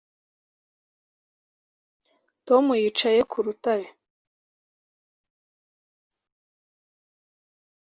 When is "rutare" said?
3.45-3.87